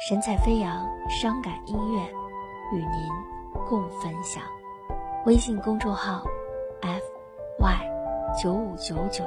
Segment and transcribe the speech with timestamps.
[0.00, 2.00] 神采飞扬，伤感音乐
[2.72, 3.08] 与您
[3.68, 4.40] 共分享。
[5.26, 6.22] 微信公众号
[6.80, 7.02] ：f
[7.58, 7.80] y
[8.40, 9.24] 九五九九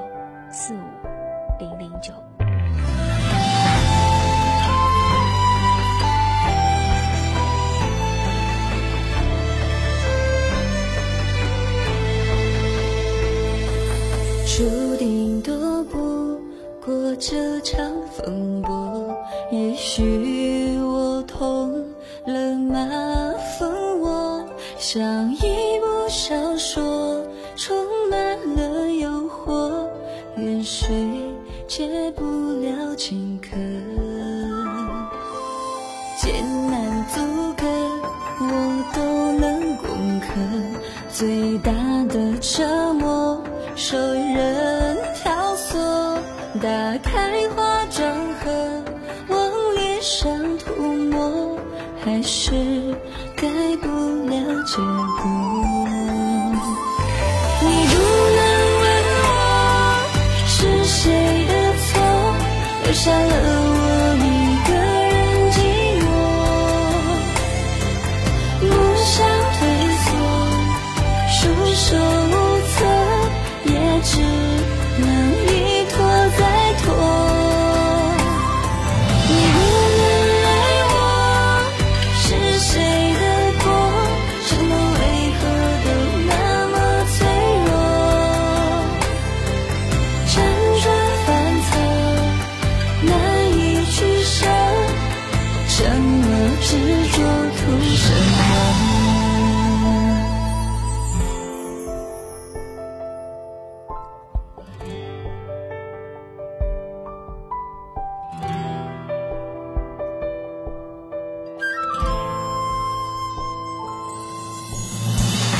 [0.50, 0.80] 四五
[1.60, 2.14] 零零九。
[14.46, 16.21] 注定躲不
[16.84, 17.80] 过这场
[18.12, 19.16] 风波，
[19.52, 21.72] 也许我痛
[22.26, 22.84] 了马
[23.60, 24.44] 蜂窝，
[24.80, 25.38] 像一
[25.80, 27.24] 部小说，
[27.56, 27.78] 充
[28.10, 29.88] 满了诱惑，
[30.38, 30.90] 远水
[31.68, 32.24] 解不
[32.62, 33.50] 了近渴，
[36.20, 36.34] 艰
[36.72, 37.22] 难阻
[37.56, 37.68] 隔，
[38.40, 40.28] 我都能攻克，
[41.12, 41.72] 最大
[46.62, 46.68] 打
[47.00, 48.84] 开化妆盒，
[49.30, 50.30] 往脸上
[50.60, 51.58] 涂抹，
[52.06, 52.52] 还是
[53.36, 53.48] 改
[53.82, 53.88] 不
[54.28, 54.36] 了
[54.68, 55.24] 结果。
[57.62, 57.96] 你不
[58.38, 58.42] 能
[58.80, 58.86] 问
[59.24, 59.26] 我
[60.46, 61.12] 是谁
[61.48, 62.00] 的错，
[62.84, 63.61] 留下了。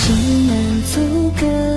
[0.04, 1.71] 情难阻隔，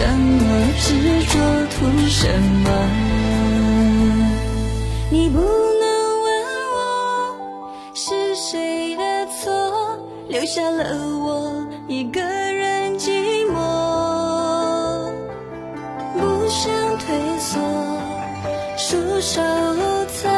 [0.00, 0.40] 这么
[0.78, 0.86] 执
[1.24, 1.40] 着
[1.72, 1.76] 图
[2.06, 2.28] 什
[2.62, 2.70] 么？
[5.10, 6.26] 你不能问
[6.76, 6.78] 我
[7.94, 9.98] 是谁的错，
[10.28, 10.84] 留下了
[11.18, 13.10] 我一个人寂
[13.50, 15.10] 寞。
[16.14, 17.58] 不想退缩，
[18.76, 20.37] 束手无策。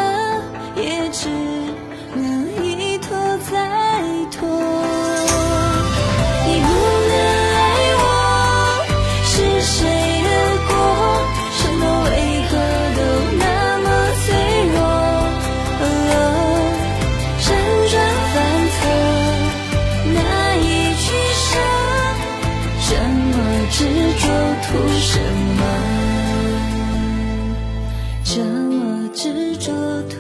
[28.73, 29.73] 我执着
[30.09, 30.17] 图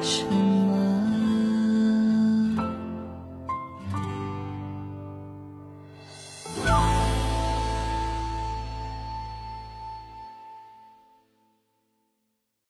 [0.00, 0.47] 什么？